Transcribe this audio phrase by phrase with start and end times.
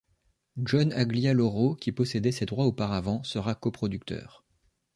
[0.57, 4.43] John Aglialoro, qui possédait ces droits auparavant, sera coproducteur.